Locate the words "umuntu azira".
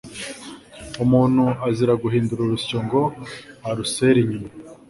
1.03-1.93